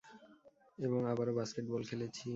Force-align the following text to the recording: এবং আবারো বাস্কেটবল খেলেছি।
এবং 0.79 0.99
আবারো 1.11 1.31
বাস্কেটবল 1.33 1.81
খেলেছি। 1.89 2.27